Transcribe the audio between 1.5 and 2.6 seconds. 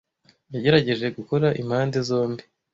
impande zombi.